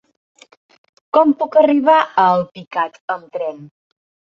[1.19, 3.67] Com puc arribar a Alpicat amb tren?